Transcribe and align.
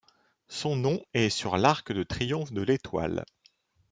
Son 0.47 0.75
nom 0.77 0.99
est 1.13 1.29
sur 1.29 1.57
l'Arc 1.57 1.91
de 1.91 2.01
triomphe 2.01 2.51
de 2.53 2.63
l'Étoile. 2.63 3.23